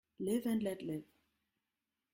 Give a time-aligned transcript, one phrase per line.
[0.17, 1.03] Live and let live.